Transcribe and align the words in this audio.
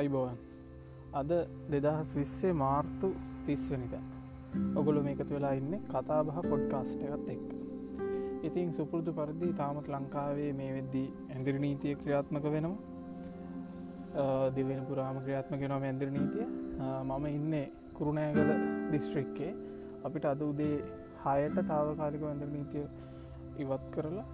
අයිබෝවන් 0.00 0.36
අද 1.20 1.30
දෙදහස් 1.72 2.10
විස්සේ 2.18 2.52
මාර්තු 2.64 3.08
තිස්වනික 3.46 3.94
ඔගොලු 4.80 5.00
මේකතු 5.06 5.32
වෙලා 5.36 5.54
ඉන්න 5.60 5.74
කතා 5.88 6.20
බහ 6.28 6.38
පොඩ්කාස්ට 6.50 7.02
එකත් 7.08 7.28
එක් 7.34 7.42
ඉතින් 8.42 8.68
සුපුරුදු 8.76 9.12
පරිදි 9.18 9.48
තාමත් 9.52 9.88
ලංකාවේ 9.94 10.52
මේ 10.52 10.70
වෙද්දී 10.76 11.08
ඇඳරි 11.34 11.58
නීතිය 11.64 11.94
ක්‍රියාත්මක 12.02 12.46
වෙනවා. 12.54 12.78
දෙවෙන 14.56 14.82
පුරාම 14.88 15.16
ක්‍රියාත්මක 15.24 15.62
නවා 15.62 15.80
ඇන්දර 15.88 16.08
නීතිය. 16.16 16.46
මම 17.08 17.24
ඉන්න 17.28 17.54
කුරුණෑගල 17.96 18.50
දිස්ත්‍රික්කේ 18.92 19.52
අපිට 20.06 20.24
අද 20.32 20.42
උදේ 20.50 20.76
හයට 21.24 21.58
තාවකාලික 21.72 22.22
ඇඳර 22.30 22.50
නීතිය 22.56 22.86
ඉවත් 23.62 23.84
කරලා 23.94 24.26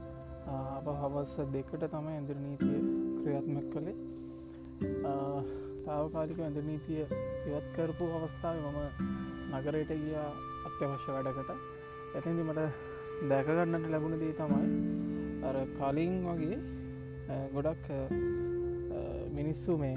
අප 0.79 0.87
හවස්ස 1.01 1.55
දෙකට 1.56 1.83
තම 1.95 2.06
ඇඳර 2.12 2.39
නීතිය 2.47 2.78
ක්‍රියාත්මක 3.20 3.67
කළේ. 3.75 3.97
තාවකාලික 5.87 6.39
ඇඳ 6.41 6.59
නීතිය 6.62 7.03
ඉවත් 7.47 7.67
කරපු 7.75 8.07
අවස්ථාව 8.17 8.57
මම 8.65 8.79
නගරයට 9.53 9.93
ගියා 9.98 10.29
අත්‍යවශ්‍ය 10.67 11.11
වැඩකට 11.11 11.51
ඇතිදි 12.15 12.45
මට 12.45 12.69
දැකගන්නට 13.25 13.87
ලැබුණ 13.89 14.19
දී 14.19 14.34
තමයි 14.34 14.69
අර 15.43 15.57
කලින් 15.77 16.15
වගේ 16.27 16.59
ගොඩක් 17.55 17.87
මිනිස්සු 19.37 19.79
මේ 19.79 19.97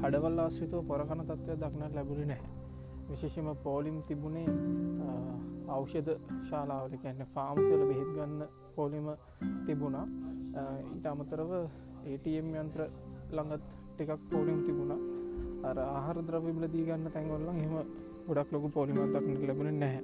කඩවල් 0.00 0.40
ආශ්‍රිතව 0.40 0.80
පොරකණ 0.86 1.24
තත්වය 1.24 1.56
දක්නට 1.56 1.94
ලැබුණි 1.94 2.26
නැහැ 2.26 2.58
විශේෂම 3.08 3.50
පෝලිම් 3.62 3.98
තිබුණේ 4.04 4.48
අවෂධ 5.70 6.10
ශාලාවට 6.48 6.96
කැන්න 7.02 7.28
ෆාම්සල 7.34 7.82
බෙහෙත් 7.84 8.10
ගන්න 8.14 8.42
පෝලිම 8.74 9.12
තිබුණා 9.66 10.06
ඊට 10.86 11.06
අමතරව 11.08 11.52
ATM 12.08 12.56
යන්ත්‍ර 12.56 12.82
ළඟත් 13.30 13.79
ටිකක් 14.00 14.22
පෝලිම් 14.30 14.60
තිබුණා. 14.66 15.00
අර 15.68 15.76
ආහර 15.78 16.16
ද්‍රවිබල 16.28 16.64
දී 16.74 16.84
ගන්න 16.86 17.12
තැන්වල්ලන් 17.14 17.56
හෙම 17.56 17.74
ගොඩක් 18.28 18.52
ලොකු 18.54 18.68
පොලිමත්තක්නට 18.70 19.42
ලැබෙන 19.48 19.80
නැහැ. 19.80 20.02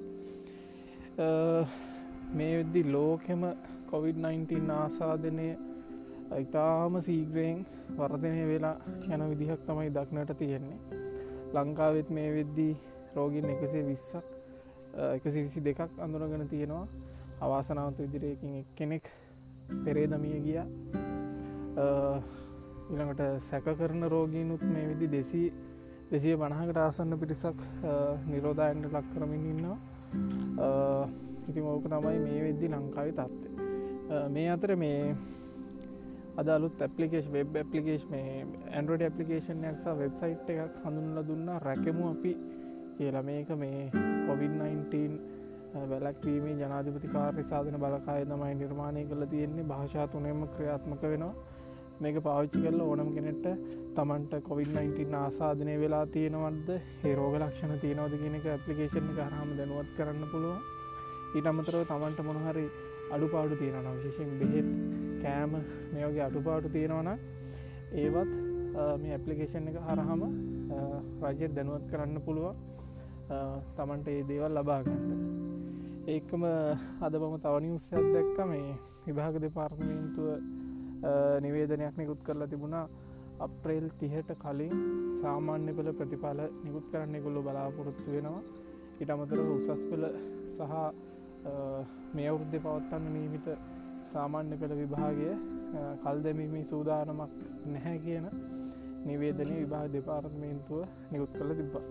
මේ 2.36 2.52
වෙද්දි 2.58 2.82
ලෝකෙම 2.94 3.42
කොවිD-19 3.90 4.70
ආසාධනය 4.76 5.48
ඉතාම 6.40 6.94
සීග්‍රයෙන් 7.00 7.58
වර්ධනය 7.98 8.44
වෙලා 8.52 8.76
යන 9.08 9.22
විදිහක් 9.32 9.66
තමයි 9.66 9.90
දක්නට 9.96 10.38
තියෙන්නේ. 10.38 10.78
ලංකාවෙත් 11.54 12.08
මේ 12.10 12.30
වෙද්දී 12.36 12.72
රෝගින් 13.16 13.50
එකසේ 13.52 13.84
විස්සක් 13.90 14.24
එකසි 15.08 15.38
විසි 15.44 15.64
දෙකක් 15.64 15.80
අඳුරගෙන 15.98 16.48
තියෙනවා. 16.48 16.86
අවාසනාවත 17.40 17.98
විදිරයකින් 18.04 18.58
එක් 18.60 18.68
කෙනෙක් 18.76 19.04
පෙරේ 19.84 20.06
දමිය 20.06 20.40
ගිය. 20.40 20.60
ඉළඟට 22.90 23.22
සැක 23.42 23.64
කරන 23.78 24.02
රෝගීනුත් 24.08 24.62
මේ 24.64 24.88
විදි 24.88 25.06
දෙසී 25.08 25.46
දෙසිය 26.10 26.34
පණහකට 26.36 26.76
ආසන්න 26.78 27.18
පිරිසක් 27.18 27.62
නිරෝධයන්ට 28.26 28.86
ලක් 28.88 29.06
කරමින් 29.14 29.46
ඉන්නවා. 29.52 29.78
ඉතින් 31.48 31.64
ඕක 31.64 31.86
තමයි 31.86 32.18
මේ 32.26 32.42
වෙද්දි 32.44 32.68
ලංකාවි 32.68 33.12
තත්ත්ය 33.12 33.48
මේ 34.28 34.48
අතර 34.50 34.72
මේ 34.76 35.00
අදලුත් 36.36 36.84
ඇපලිකේෂ් 36.86 37.26
වෙබ් 37.32 37.56
ඇපලිකේෂ් 37.56 38.04
මේ 38.12 38.44
ඇන්ඩරෝඩ 38.70 39.02
ඇපලිකේෂන්යක් 39.08 39.82
සහ 39.82 39.96
වෙබ්සයිට් 40.02 40.52
එකක් 40.54 40.78
හඳුන්ල 40.84 41.18
දුන්න 41.28 41.50
රැකමු 41.66 42.04
අපි 42.10 42.32
කියලා. 42.96 43.22
මේක 43.22 43.50
මේ 43.56 43.90
කොවිD-19 44.26 45.34
වැලක්වීමේ 45.90 46.54
ජනාධිපති 46.60 47.12
කාර්ය 47.14 47.44
සාධන 47.50 47.82
බලකාය 47.82 48.22
තමයි 48.26 48.54
නිර්මාණය 48.54 49.04
කළ 49.10 49.26
තියෙන්නේ. 49.32 49.68
භාෂා 49.72 50.06
තුනෙම 50.08 50.48
ක්‍රියාත්මක 50.54 51.02
වෙනවා. 51.04 51.34
මේක 51.98 52.16
පාවිච්චි 52.20 52.58
කරල 52.58 52.80
ඕනම් 52.82 53.10
කෙනෙට 53.14 53.44
තමන්ට 53.96 54.32
කොවිD-19 54.42 55.14
ආසාධනය 55.16 55.74
වෙලා 55.80 56.04
තියෙනවන්ද 56.08 56.66
හේරෝග 57.02 57.36
ලක්ෂණ 57.36 57.78
තියෙනවද 57.80 58.16
කියනක 58.22 58.46
ඇපලිකේෂන් 58.46 59.06
එක 59.06 59.20
හරහම 59.20 59.52
දැනුවත් 59.58 59.94
කරන්න 59.96 60.26
පුළුවන්. 60.32 60.60
ඊට 61.34 61.46
අමතරව 61.46 61.84
තමන්ට 61.84 62.20
මොනහරි 62.26 62.64
අඩුපාඩු 63.10 63.56
තියෙනන 63.56 63.88
විශේෂෙන් 63.94 64.34
බෙහෙත් 64.40 64.68
කෑම 65.22 65.56
මේෝගේ 65.92 66.24
අඩුපාඩු 66.26 66.68
තියෙනවන 66.68 67.08
ඒවත් 67.94 68.34
මේ 69.00 69.14
ඇපලිකේෂන් 69.16 69.70
එක 69.70 69.80
හරහම 69.86 70.26
රජෙත් 71.22 71.56
දැනුවත් 71.56 71.88
කරන්න 71.90 72.20
පුළුවන්. 72.20 72.56
තමන්ට 73.76 74.08
ඒ 74.08 74.20
දේවල් 74.28 74.52
ලබාගන්න 74.54 75.00
ඒකම 76.08 76.44
අද 77.00 77.14
බම 77.14 77.40
තවනි 77.40 77.74
උත්සයක් 77.74 78.06
දැක්ක. 78.12 78.38
මේ 78.46 78.68
විභාග 79.06 79.36
දෙපාර්තමේන්තුව 79.38 80.28
නිවේදනයක් 81.44 81.96
නිකුත් 82.00 82.20
කරලා 82.26 82.52
තිබුණා. 82.52 82.86
අප්‍රේල් 83.46 83.86
තිහට 84.00 84.30
කලින් 84.42 84.74
සාමාන්‍ය 85.22 85.72
පෙළ 85.78 85.90
ප්‍රතිඵල 85.98 86.40
නිකුත් 86.64 86.86
කරන්න 86.92 87.16
ගොල්ලො 87.24 87.40
බලාපොරොත්තු 87.46 88.08
වෙනවා. 88.14 88.42
ඉට 89.00 89.10
අමතර 89.14 89.40
උසස් 89.54 89.68
පෙළ 89.90 90.04
සහ 90.56 90.72
මේ 92.16 92.28
අවුද්ධ 92.30 92.56
පවත්තන්න 92.64 93.04
නීමිත 93.14 93.46
සාමාන්‍ය 94.12 94.56
පෙළ 94.60 94.74
විභාගය 94.82 95.26
කල් 96.02 96.18
දැමීමේ 96.24 96.64
සූදානමක් 96.70 97.32
නැහැ 97.72 97.98
කියන 98.04 98.26
නිවේදනය 99.08 99.54
විභාග 99.62 99.88
දෙපාර්තමේන්තුව 99.96 100.80
නිකුත් 101.12 101.32
කළ 101.38 101.52
තිබ්බා. 101.60 101.84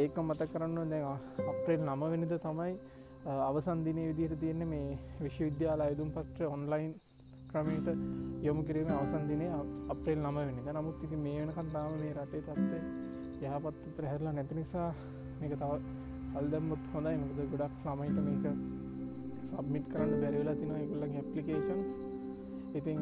ඒක 0.00 0.16
මත 0.22 0.40
කරන්න 0.52 0.90
දැ 0.92 1.02
අප්‍රේල් 1.52 1.82
නම 1.88 2.02
වෙනිද 2.12 2.32
තමයි 2.46 2.74
අවසන්දිනය 3.48 4.02
විදිහට 4.08 4.40
තියෙන්නේ 4.42 4.70
මේ 4.72 4.98
විශ්වවිද්‍යාල 5.24 5.80
අයදුම් 5.86 6.10
පත්‍ර 6.16 6.48
ඔන්ලයින් 6.56 6.90
ක්‍රමයට 7.50 7.88
යොමු 8.42 8.62
කිරීම 8.62 8.90
අවසන්දිනය 8.92 9.46
අප්‍රේල් 9.92 10.20
නම 10.20 10.36
වෙනික 10.38 10.68
නමුත් 10.70 11.04
ඉති 11.04 11.16
මේ 11.18 11.38
වෙනකන් 11.40 11.70
තාම 11.72 11.92
මේ 12.00 12.12
රටේ 12.14 12.42
තත්වේ 12.42 12.82
යහපත්තතර 13.46 14.04
හැරලා 14.04 14.32
නැති 14.32 14.54
නිසා 14.54 14.90
මේක 15.40 15.54
තව 15.54 15.72
අල්දම්මුත් 16.34 16.82
හොඳයි. 16.92 17.16
මකද 17.18 17.40
ගොඩක් 17.52 17.76
ළමයිට 17.84 18.18
මේක 18.26 18.44
සබ්මිට් 19.50 19.86
කරන්න 19.92 20.20
බැරිවෙලා 20.22 20.56
තින 20.56 20.72
ඉගුල්ලගේ 20.76 21.20
ඇපලිකේෂන් 21.20 21.80
ඉතිං 22.74 23.00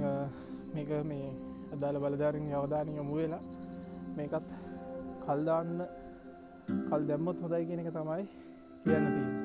මේක 0.74 0.90
මේ 1.04 1.30
අදාළ 1.74 2.02
බලධාරින් 2.02 2.52
යවධානය 2.52 2.92
යොමු 2.96 3.16
වෙලා 3.16 3.42
මේකත් 4.16 4.52
කල්දාන්න 5.24 5.74
කල් 6.88 7.02
දැම්මොත් 7.08 7.42
හොදයි 7.42 7.66
කියන 7.68 7.82
එක 7.82 7.90
තමයි 7.92 8.22
කියන්න 8.84 9.08
තිය 9.08 9.35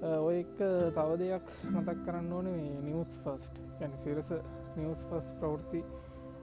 ඔය 0.00 0.36
එක 0.36 0.56
තව 0.90 1.08
දෙයක් 1.20 1.46
මතක් 1.70 1.98
කරන්න 2.04 2.32
ඕන 2.32 2.46
මේ 2.46 2.76
නිවස් 2.82 3.16
ෆස්ට් 3.22 3.54
ගැන 3.78 3.92
සිරස 4.02 4.30
නිවස් 4.76 5.02
ෆස් 5.08 5.28
ප්‍රවෘති 5.40 5.80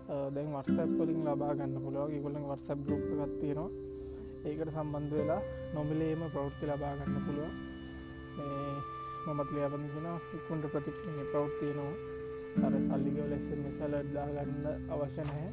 දැන් 0.07 0.51
වර්සප් 0.51 0.91
පොලින් 0.97 1.23
ලබා 1.25 1.55
ගන්න 1.55 1.83
පුළුව 1.85 2.13
ගොල්ලන් 2.19 2.45
වර්සප් 2.45 2.83
ගරුප් 2.85 3.07
ගත්තියෙනවා 3.11 3.69
ඒකට 4.45 4.69
සම්බන්ධ 4.69 5.13
වෙලා 5.13 5.41
නොමිලේම 5.73 6.21
ප්‍රවෘත්ති 6.27 6.69
ලබා 6.69 6.93
ගන්න 6.97 7.25
පුළුව 7.25 7.51
මමත් 9.27 9.49
ලියපඳගෙන 9.51 10.07
ඉක්කුන්ට 10.35 10.69
ප්‍රති 10.71 10.91
ප්‍රවෘත්තියනවා 11.31 11.93
අර 12.59 12.73
සල්ලිගව 12.83 13.25
ලෙස 13.27 13.47
මෙසල 13.57 13.93
දාගන්න 14.09 14.65
අවශ්‍ය 14.91 15.23
නැහැ. 15.23 15.49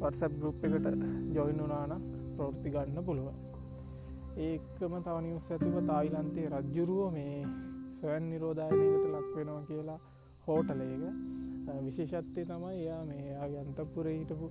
වර්සප් 0.00 0.32
ගරුප් 0.36 0.64
එකට 0.66 0.88
ජොයින් 1.34 1.62
වනානම් 1.62 2.02
ප්‍රවෘත්ති 2.32 2.74
ගන්න 2.74 3.06
පුළුව 3.06 3.47
ඒකම 4.38 4.92
තවනිවස් 4.98 5.48
ඇතිව 5.48 5.76
තායිලන්තේ 5.86 6.46
රජ්ජුරුව 6.52 7.12
මේ 7.12 7.38
සොයන් 8.00 8.24
නිරෝධායනයකට 8.30 9.06
ලක්වෙනවා 9.12 9.62
කියලා 9.62 9.98
හෝටලේක 10.46 11.02
විශේෂත්වය 11.78 12.44
තමයි 12.44 12.76
එයා 12.76 13.00
මේ 13.04 13.24
අන්තපුර 13.40 14.06
හිටපු 14.08 14.50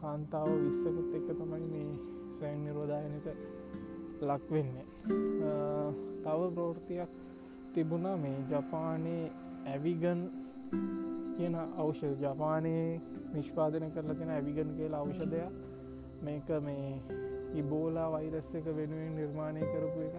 කාන්තාව 0.00 0.50
විස්සකුත් 0.56 1.14
එක 1.18 1.28
තමයි 1.32 1.68
මේ 1.68 1.86
සොයන් 2.38 2.58
නිරෝධායනක 2.64 3.26
ලක්වෙන්නේ 4.22 4.86
තව 6.24 6.40
ප්‍රෘතියක් 6.56 7.14
තිබුණා 7.74 8.16
මේ 8.16 8.36
ජපානයේ 8.50 9.24
ඇවිගන් 9.66 10.20
කියන 11.36 11.54
අවෂ 11.54 12.02
ජපානයේ 12.20 13.00
නිෂ්පාදන 13.32 13.90
කරලා 13.90 14.14
තියෙන 14.14 14.32
ඇවිගන් 14.32 14.76
කියලා 14.76 15.00
අවෂධයක් 15.00 15.52
මේක 16.22 16.48
මේ 16.62 16.86
ඉබෝලා 17.54 18.08
වෛරස් 18.10 18.48
එක 18.54 18.66
වෙනුවෙන් 18.76 19.14
නිර්මාණය 19.16 19.60
කරපු 19.62 20.00
එක. 20.00 20.16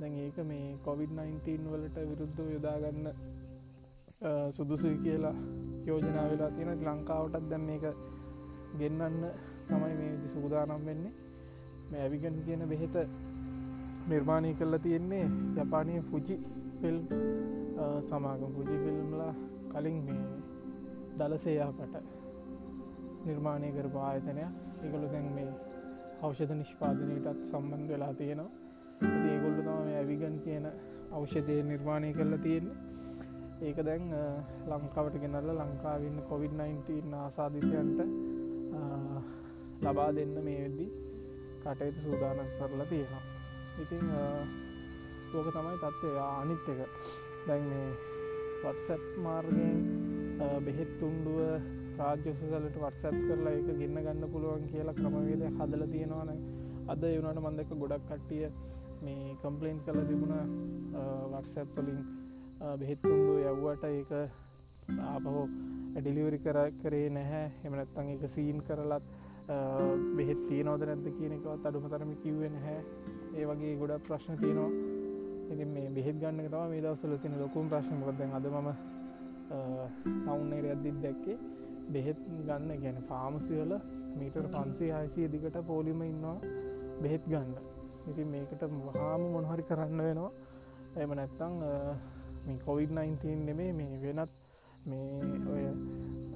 දැන් 0.00 0.14
ඒක 0.16 0.38
මේ 0.44 0.76
කොවිD-19 0.84 1.68
වලට 1.72 1.96
විරුද්ධ 2.10 2.40
යොදාගන්න 2.52 3.06
සුදුසුයි 4.56 4.98
කියලා 4.98 5.34
යෝජනා 5.86 6.26
වෙලා 6.30 6.50
තියෙන 6.50 6.84
ලංකාවටත් 6.86 7.50
දැන් 7.50 7.62
මේක 7.62 7.84
ගෙන්න්න 8.78 9.26
තමයි 9.68 9.94
මේ 9.94 10.12
සූදානම් 10.34 10.86
වෙන්නේ. 10.86 11.12
මේ 11.90 12.00
ඇවිගන් 12.02 12.38
කියන 12.46 12.62
බෙහෙත 12.68 12.96
නිර්මාණය 14.08 14.54
කරලා 14.54 14.78
තියෙන්නේ 14.78 15.24
ජපානය 15.56 16.00
ෆුජි 16.10 16.36
ෆිල්ම් 16.80 17.04
සමාගම්. 18.08 18.52
පුජි 18.56 18.76
ෆිල්ම්ලා 18.84 19.34
කලින් 19.72 19.98
මේ 20.06 20.22
දලසේයාපට 21.18 21.94
නිර්මාණය 23.26 23.72
කරපු 23.72 23.98
ආයතනයක්. 24.00 24.52
එකළු 24.84 25.08
දැන් 25.12 25.28
මේ 25.34 25.48
අවෂධ 26.18 26.52
නිෂ්පාදනයටත් 26.52 27.42
සම්බන්ධ 27.50 27.90
වෙලා 27.90 28.12
තියෙනවා. 28.14 28.50
ඒගොල්ලු 29.24 29.62
තම 29.62 29.90
ඇවිගන් 29.98 30.36
කියන 30.44 30.64
අවෂධය 31.12 31.56
නිර්මාණය 31.62 32.10
කරලා 32.12 32.40
තියෙන්නේ. 32.46 32.76
ඒක 33.62 33.78
දැන් 33.88 34.04
ලංකාවට 34.70 35.20
ගෙනල්ල 35.22 35.50
ලංකාවන්න 35.54 36.18
කොවිD-19 36.30 37.14
ආසාධිතයන්ට 37.20 38.00
ලබා 39.84 40.10
දෙන්න 40.16 40.34
මේ 40.46 40.58
වෙද්දි 40.64 40.86
කටයුතු 41.62 42.00
සූදානක් 42.04 42.52
කරලා 42.58 42.90
තියෙනවා. 42.92 43.24
ඉතිං 43.82 44.06
ඕක 45.34 45.48
තමයි 45.54 45.76
තත්ත්වය. 45.82 46.10
අනිත් 46.18 46.68
එක. 46.72 46.80
දැන් 47.46 47.64
මේ 47.70 47.88
වත්සැප් 48.62 49.04
මාර්ගයෙන් 49.24 49.82
බෙහෙත් 50.64 50.90
තුන්ඩුව 51.00 51.38
රාජ්‍යසලට 51.98 52.76
වත්සැප් 52.76 53.16
කරලා 53.20 53.52
එක 53.52 53.68
ගන්න 53.70 53.98
ගන්න 53.98 54.32
පුළුවන් 54.32 54.66
කියලා 54.72 54.94
ක්‍රමවේද 54.94 55.42
හදල 55.50 55.84
තියෙනවාන 55.92 56.30
අද 56.88 57.02
එවනට 57.06 57.40
මන්දක 57.40 57.70
ගොඩක් 57.76 58.04
කට්ටිය 58.08 58.44
මේ 59.00 59.36
කම්පලේන්් 59.42 59.78
කල 59.86 59.98
තිබුණ 60.06 60.34
වත්සැප්පලින් 61.32 61.98
බෙහෙත් 62.78 63.00
තුන්ඩුව 63.02 63.38
යව්වට 63.44 63.84
ඒක 63.88 64.12
ආපහෝ 65.06 65.44
ඩිලිවරි 65.96 66.38
කර 66.38 66.58
කරේ 66.80 67.08
නැහැ. 67.10 67.46
එමනත්තන් 67.64 68.08
එක 68.14 68.24
සීන් 68.34 68.62
කරලත් 68.62 69.04
බෙහෙත් 70.16 70.40
තියනෝද 70.48 70.82
නැද්ද 70.82 71.06
කියනකවත් 71.10 71.68
අඩුම 71.68 71.86
තරම 71.88 72.12
කිව්වෙන 72.22 72.56
හැ 72.64 72.78
ඒ 73.34 73.44
වගේ 73.46 73.76
ගොඩක් 73.80 74.08
ප්‍රශ්න 74.08 74.40
තියෙනවා. 74.40 74.70
ඉති 75.52 75.64
මේ 75.66 75.88
බෙහෙත් 75.90 76.20
ගන්න 76.20 76.48
තම 76.48 76.72
මේ 76.72 76.82
දවසල 76.82 77.14
තින 77.22 77.38
ලොකුම් 77.38 77.70
ප්‍රශ්නමකද 77.70 78.20
අද 78.32 78.46
මම 78.48 78.68
නවුන්නේර 80.24 80.66
අද්දිත් 80.72 80.98
දැක්කේ. 81.02 81.38
බෙහෙත් 81.92 82.18
ගන්න 82.40 82.82
ගැන 82.82 82.98
පාමසිවල 83.08 83.72
මීටර් 84.18 84.46
පන්සේ 84.54 84.90
හයිසිය 84.94 85.26
දිකට 85.32 85.58
පෝලිම 85.66 86.00
ඉන්නවා 86.02 86.36
බෙහෙත් 87.02 87.24
ගන්න. 87.26 87.52
ඉති 88.08 88.22
මේකට 88.24 88.62
වහාම 88.88 89.22
මොනහරි 89.34 89.62
කරන්න 89.62 90.00
වෙනවා. 90.00 90.30
එම 90.96 91.10
නැත්තං 91.12 91.54
මේ 92.46 92.58
කොවිD-19 92.66 93.24
නෙමේ 93.46 93.72
මේ 93.72 94.00
වෙනත් 94.04 94.32
මේ 94.86 95.38
ඔය 95.52 95.64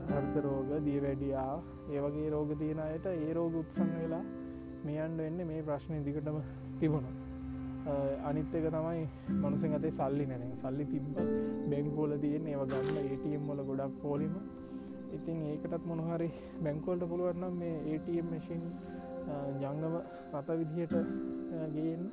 හර්ත 0.08 0.34
රෝග 0.44 0.70
දී 0.84 1.00
වැඩියා 1.04 1.56
ඒවගේ 1.90 2.28
රෝග 2.30 2.50
තියෙන 2.58 2.80
අයට 2.80 3.06
ඒ 3.08 3.32
රෝග 3.32 3.54
උත්සන්න 3.54 3.92
වෙලා 3.96 4.24
මේයන්ට 4.84 5.18
වෙන්න 5.18 5.44
මේ 5.50 5.66
ප්‍රශ්නය 5.68 5.98
දිකටම 6.06 6.38
තිබුණ. 6.80 7.06
අනිත් 8.24 8.54
එක 8.54 8.66
තමයි 8.68 9.04
මනුසෙන් 9.36 9.74
අතේ 9.74 9.92
සල්ලි 9.92 10.24
නැන 10.26 10.42
සල්ලි 10.60 10.84
තිබ්බ 10.86 11.16
බැංකෝල 11.70 12.12
තියෙන් 12.20 12.46
ඒව 12.46 12.62
ගන්න 12.66 12.98
ඒටම් 13.02 13.46
මොල 13.46 13.62
ගොඩක් 13.68 13.96
පෝලිම 14.02 14.34
ඉතින් 15.12 15.38
ඒකටත් 15.46 15.86
මොනහරි 15.86 16.28
බැංකෝල්ට 16.62 17.04
පුළුවන්නම් 17.08 17.58
මේ 17.58 17.76
ඒටම් 17.88 18.28
මශන් 18.30 18.62
ජංගම 19.60 19.94
රත 20.34 20.48
විදිහට 20.60 20.94
ගේන්න. 21.74 22.04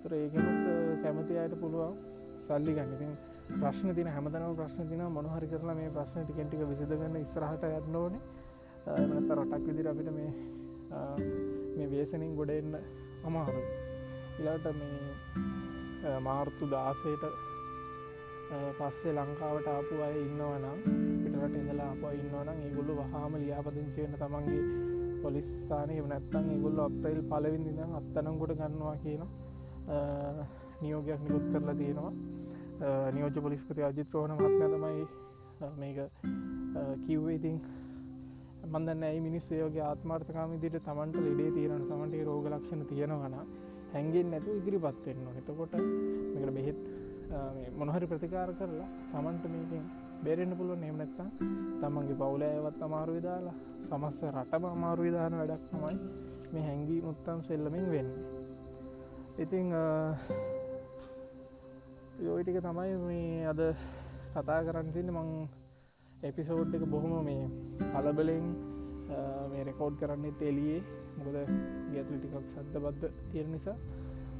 තර 0.00 0.12
ඒකනුත් 0.14 0.62
කැමති 1.02 1.38
අයට 1.38 1.60
පුළුවන්. 1.60 1.98
සල්ලි 2.46 2.72
ගන්නතින් 2.72 3.12
ප්‍රශ්න 3.52 3.94
තින 3.94 4.08
හැමතනම 4.08 4.54
ප්‍රශ්න 4.56 4.88
තින 4.88 5.02
මොනහරි 5.10 5.46
කරලා 5.46 5.74
මේ 5.74 5.90
ප්‍රශ්න 5.90 6.24
ටිකෙන්ටික 6.24 6.62
විසිදගන්න 6.70 7.20
ඉස්රහට 7.20 7.64
යන්නඕන 7.68 8.16
එමනත 8.94 9.30
රටක් 9.32 9.66
විදිර 9.66 9.88
අපිට 9.88 10.10
මේ 10.10 10.30
මේ 11.76 11.88
වේසනින් 11.92 12.34
ගොඩ 12.36 12.52
එන්න 12.52 12.74
අමාරු 13.24 13.62
ඉලාට 14.38 14.66
මේ 14.74 16.14
මාර්තු 16.20 16.70
දාසයට 16.70 17.24
පස්සේ 18.78 19.12
ලංකාවට 19.14 19.66
ආපු 19.68 19.94
අය 20.06 20.14
ඉන්නවනම් 20.20 20.78
පිටට 21.22 21.58
ඉඳලා 21.58 21.90
අප 21.92 22.02
ඉන්නවනම් 22.12 22.58
ඒගොල්ලු 22.60 22.96
වහාම 23.00 23.36
ලියාපදිංචයන්න 23.42 24.16
තමන්ගේ 24.22 24.62
පොලිස්ථානය 25.22 25.98
නැත්තන් 26.06 26.50
ඒගොල්ල 26.54 26.80
අප්‍රයිල් 26.86 27.20
පලවින් 27.30 27.62
දිනම් 27.68 27.92
අත්තනංගොට 28.00 28.54
ගන්නවා 28.60 28.96
කියන 29.02 29.22
නියෝගයක් 30.82 31.20
නිකුත් 31.24 31.46
කරලා 31.52 31.74
තියෙනවා. 31.74 32.12
නියෝජ 33.14 33.36
පොලිස්පති 33.46 33.82
අජිත් 33.82 34.14
රෝහණ 34.14 34.36
මත්ම 34.36 34.62
තමයි 34.74 35.04
මේක 35.80 35.98
කිව්වේ. 37.06 37.34
ඉතින් 37.34 37.56
මන්දන්න 38.66 39.02
ඇයි 39.02 39.20
මිනිස් 39.20 39.46
යෝගේ 39.52 39.84
ආත්මාර්ථකාම 39.84 40.50
දිට 40.62 40.76
තමන්ට 40.86 41.16
ලෙඩේ 41.26 41.50
තියෙන 41.56 41.84
තමන්ට 41.88 42.24
රෝග 42.28 42.46
ලක්ෂණ 42.50 42.82
තියෙනවන 42.90 43.36
හැන්ගෙන් 43.92 44.28
නැතු 44.32 44.56
ඉදිරිපත් 44.58 45.06
වෙන්න 45.06 45.38
එතකොට 45.40 45.72
මේකට 45.76 46.54
බෙහෙත් 46.56 46.78
මොනහරි 47.76 48.06
ප්‍රතිකාර 48.06 48.50
කරලා 48.52 48.88
තමන්ට 49.10 49.44
මේකින් 49.48 49.84
බේරෙන්න්න 50.22 50.56
පුළුව 50.56 50.78
නෙමනැත්තා 50.78 51.28
තමන්ගේ 51.80 52.16
පවුල 52.16 52.42
ඇවත් 52.44 52.80
අමාරු 52.82 53.12
විදාලා 53.14 53.56
සමස්ස 53.82 54.24
රටම 54.30 54.64
අමාරු 54.66 55.02
විධාන 55.02 55.34
වැඩක් 55.34 55.64
තමයි 55.68 55.96
මේ 56.52 56.64
හැංගී 56.64 57.00
මුත්තම් 57.02 57.38
සෙල්ලමින් 57.42 57.86
වෙන්න. 57.90 58.10
ඉතිං 59.38 59.66
යෝයිටික 62.20 62.58
තමයි 62.60 62.92
මේ 63.00 63.46
අද 63.46 63.60
කතා 64.32 64.60
කරන්න 64.62 64.92
තින්න 64.92 65.12
මං 65.12 65.30
එපිසෝඩ් 66.22 66.74
එක 66.74 66.84
බොහොම 66.86 67.14
මේ 67.24 67.44
කලබලෙන් 67.92 68.46
මේ 69.50 69.62
රෙකෝඩ් 69.64 69.96
කරන්නේ 69.96 70.38
තෙලියේ 70.38 70.80
මොකද 71.16 71.36
ගැතුල 71.92 72.18
ටිකක් 72.18 72.36
සද්ධ 72.44 72.78
බද්ධ 72.84 73.12
තියෙන 73.30 73.52
නිසා. 73.52 73.78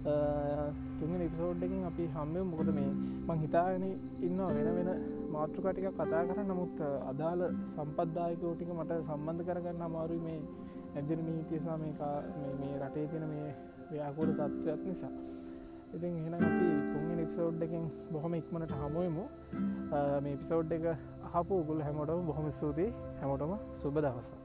තුන් 0.00 1.10
එපිසෝඩ්ඩකින් 1.18 1.82
අපි 1.84 2.04
හම්ම 2.08 2.46
මොකද 2.46 2.68
මේ 2.72 2.90
මං 3.26 3.38
හිතාගෙන 3.38 3.84
ඉන්න 4.20 4.40
වෙන 4.48 4.68
වෙන 4.78 4.90
මාතෘකටික 5.30 5.88
කතා 5.90 6.22
කර 6.28 6.38
නමුත් 6.42 6.80
අදාළ 7.10 7.42
සම්පද්දායකෝටික 7.74 8.70
මට 8.70 9.00
සම්බන්ධ 9.00 9.44
කරගන්න 9.46 9.84
අමාරු 9.88 10.16
මේ 10.20 10.40
ඇදිර 10.96 11.18
නීතියසා 11.18 11.76
මේ 11.76 12.74
රටේ 12.80 13.06
තින 13.06 13.26
මේ 13.26 13.50
ව්‍යාකූල 13.90 14.32
තත්ත්වයක් 14.32 14.82
නිසා. 14.86 15.12
ඉතින් 15.94 16.16
එහෙන 16.16 16.34
අපි 16.40 16.66
තුන්ගෙන 16.90 17.20
එපිසෝඩ් 17.20 17.62
එකෙන් 17.62 17.86
බොහොම 18.10 18.34
ඉක්මනට 18.34 18.76
හමුවමු. 18.80 19.24
මේ 20.24 20.36
පිසෝඩ් 20.36 20.72
එක 20.72 20.84
අහපු 21.28 21.62
උගුල් 21.62 21.80
හැමෝටම 21.82 22.26
බොහොම 22.26 22.52
ස්තුතියි. 22.52 22.92
හැමෝටම 23.20 23.58
සුබ 23.82 23.94
දවසා 23.96 24.39